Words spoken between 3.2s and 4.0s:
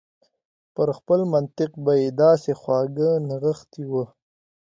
نغښتي و.